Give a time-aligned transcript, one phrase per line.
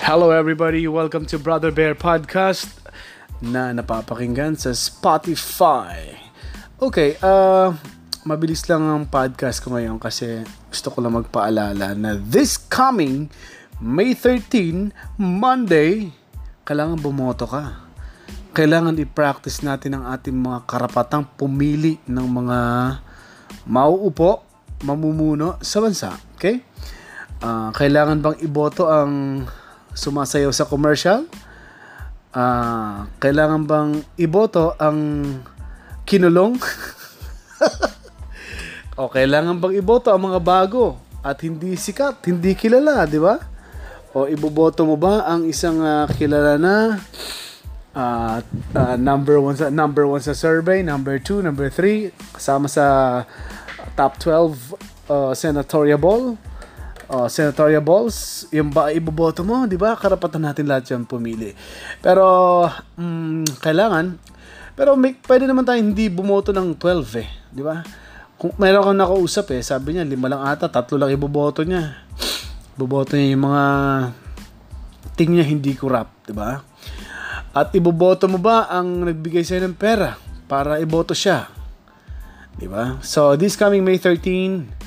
[0.00, 2.72] Hello everybody, welcome to Brother Bear Podcast
[3.44, 6.16] na napapakinggan sa Spotify.
[6.80, 7.76] Okay, uh,
[8.24, 10.40] mabilis lang ang podcast ko ngayon kasi
[10.72, 13.28] gusto ko lang magpaalala na this coming
[13.76, 16.08] May 13, Monday,
[16.64, 17.84] kailangan bumoto ka.
[18.56, 22.58] Kailangan i-practice natin ang ating mga karapatang pumili ng mga
[23.68, 24.48] mauupo,
[24.80, 26.16] mamumuno sa bansa.
[26.40, 26.64] Okay?
[27.44, 29.44] Uh, kailangan bang iboto ang
[30.00, 31.28] sumasayaw sa commercial?
[32.32, 35.28] Uh, kailangan bang iboto ang
[36.08, 36.56] kinulong?
[39.00, 43.36] o kailangan bang iboto ang mga bago at hindi sikat, hindi kilala, di ba?
[44.16, 46.96] O iboboto mo ba ang isang uh, kilala na
[47.94, 48.40] uh,
[48.74, 52.84] uh, number one sa number one sa survey, number two, number three, kasama sa
[53.94, 56.34] top 12 uh, senatorial ball,
[57.10, 59.98] uh, senatorial balls, yung ba iboboto mo, di ba?
[59.98, 61.52] Karapatan natin lahat yan pumili.
[61.98, 62.24] Pero,
[62.96, 64.16] um, kailangan,
[64.78, 67.82] pero may, pwede naman tayo hindi bumoto ng 12 eh, di ba?
[68.40, 72.08] Kung meron kang nakausap eh, sabi niya, lima lang ata, tatlo lang iboboto niya
[72.80, 73.64] boboto niya yung mga
[75.12, 76.64] ting niya hindi corrupt, di ba?
[77.52, 80.16] At iboboto mo ba ang nagbigay sa'yo ng pera
[80.48, 81.52] para iboto siya?
[82.56, 82.96] Di ba?
[83.04, 84.79] So, this coming May 13,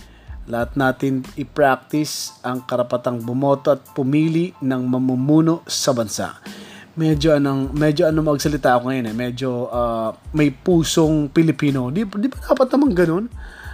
[0.47, 6.39] lahat natin i-practice ang karapatang bumoto at pumili ng mamumuno sa bansa.
[6.93, 9.15] Medyo anong medyo ano magsalita ako ngayon eh.
[9.15, 11.89] Medyo uh, may pusong Pilipino.
[11.89, 13.25] Di, di ba dapat naman ganun?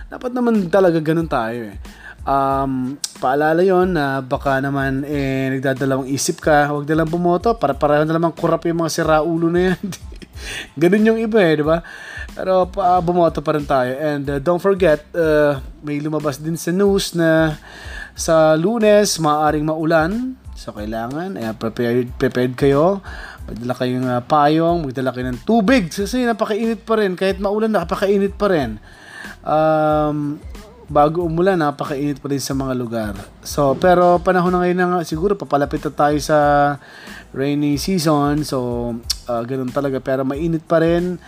[0.10, 1.78] Dapat naman talaga ganun tayo eh
[2.30, 7.76] um, paalala yon na baka naman eh, nagdadalawang isip ka, huwag na lang bumoto, para
[7.76, 9.80] pareho na naman kurap yung mga siraulo na yan.
[10.82, 11.84] Ganun yung iba eh, di ba?
[12.36, 13.92] Pero uh, bumoto pa rin tayo.
[13.98, 17.58] And uh, don't forget, uh, may lumabas din sa news na
[18.20, 20.36] sa lunes, maaaring maulan.
[20.60, 23.00] So, kailangan, eh, prepared, prepared kayo.
[23.48, 25.88] Magdala kayong uh, payong, magdala kayo ng tubig.
[25.88, 27.16] Kasi napakainit pa rin.
[27.16, 28.76] Kahit maulan, napakainit pa rin.
[29.40, 30.36] Um,
[30.92, 33.14] bago umulan, napakainit pa rin sa mga lugar.
[33.40, 36.38] So, pero panahon na ngayon na siguro papalapit na tayo sa
[37.32, 38.44] rainy season.
[38.44, 38.92] So,
[39.32, 40.04] uh, ganun talaga.
[40.04, 41.24] Pero mainit pa rin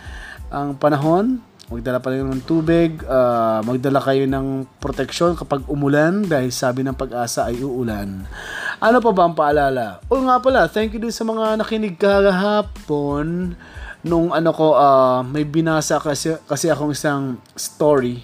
[0.52, 1.40] ang panahon.
[1.72, 3.00] Magdala pa rin ng tubig.
[3.08, 8.28] Uh, magdala kayo ng proteksyon kapag umulan dahil sabi ng pag-asa ay uulan.
[8.76, 10.04] Ano pa ba ang paalala?
[10.12, 13.56] O nga pala, thank you din sa mga nakinig kahapon
[14.02, 18.20] nung ano ko, uh, may binasa kasi, kasi akong isang story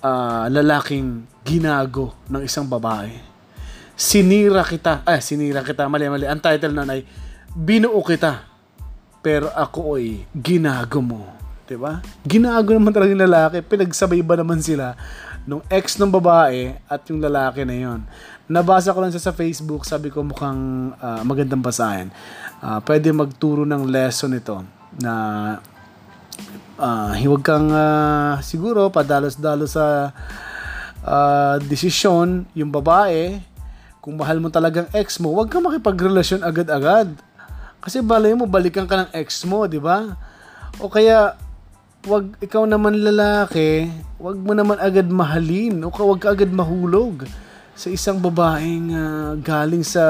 [0.00, 3.12] uh, lalaking ginago ng isang babae.
[3.94, 5.04] Sinira kita.
[5.06, 5.86] Eh, sinira kita.
[5.86, 6.26] Mali, mali.
[6.26, 7.04] Ang title na ay,
[7.54, 8.48] binuo kita.
[9.22, 11.43] Pero ako ay ginago mo.
[11.72, 11.72] Ba?
[11.72, 11.92] Diba?
[12.28, 13.64] Ginago naman talaga yung lalaki.
[13.64, 14.92] Pinagsabay ba naman sila
[15.48, 18.00] nung ex ng babae at yung lalaki na yon.
[18.44, 19.88] Nabasa ko lang siya sa Facebook.
[19.88, 22.12] Sabi ko mukhang uh, magandang basahin.
[22.60, 24.60] Uh, pwede magturo ng lesson ito
[25.00, 25.12] na
[26.76, 30.12] uh, huwag kang uh, siguro padalos-dalos sa
[31.04, 33.40] uh, desisyon yung babae
[34.04, 37.08] kung mahal mo talagang ex mo huwag kang makipagrelasyon agad-agad
[37.80, 40.16] kasi balay mo balikan ka ng ex mo di ba
[40.80, 41.36] o kaya
[42.04, 43.88] wag ikaw naman lalaki
[44.20, 47.24] wag mo naman agad mahalin o wag ka agad mahulog
[47.74, 50.04] sa isang babaeng uh, galing sa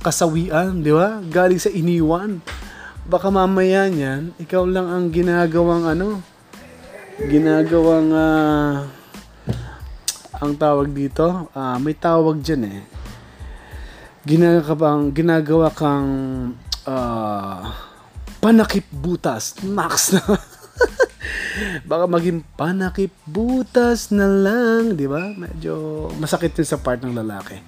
[0.00, 1.20] kasawian, di ba?
[1.22, 2.40] Galing sa iniwan
[3.08, 6.20] baka mamaya niyan, ikaw lang ang ginagawang ano,
[7.24, 8.84] ginagawang uh,
[10.44, 12.80] ang tawag dito, uh, may tawag diyan eh.
[14.28, 16.10] Ginagawa ginagawa kang
[16.84, 17.60] uh,
[18.44, 20.20] panakip butas, max na.
[21.84, 25.32] baka maging panakip butas na lang, di ba?
[25.32, 27.58] Medyo masakit din sa part ng lalaki.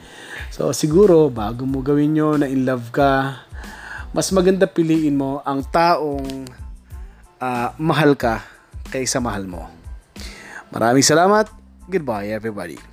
[0.51, 3.47] So siguro bago mo gawin 'yon na in love ka,
[4.11, 6.27] mas maganda piliin mo ang taong
[7.39, 8.43] uh, mahal ka
[8.91, 9.71] kaysa mahal mo.
[10.75, 11.47] Maraming salamat.
[11.87, 12.90] Goodbye everybody.